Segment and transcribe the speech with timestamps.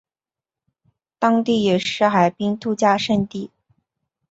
[1.19, 3.51] 当地也是海滨度假胜地。